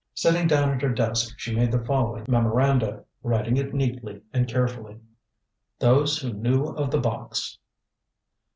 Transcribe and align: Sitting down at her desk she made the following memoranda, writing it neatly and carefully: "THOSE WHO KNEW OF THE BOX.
Sitting 0.15 0.47
down 0.47 0.71
at 0.71 0.81
her 0.81 0.89
desk 0.89 1.37
she 1.37 1.55
made 1.55 1.71
the 1.71 1.85
following 1.85 2.25
memoranda, 2.27 3.05
writing 3.21 3.55
it 3.57 3.71
neatly 3.71 4.23
and 4.33 4.47
carefully: 4.47 4.99
"THOSE 5.77 6.17
WHO 6.23 6.33
KNEW 6.33 6.69
OF 6.69 6.89
THE 6.89 6.99
BOX. 6.99 7.59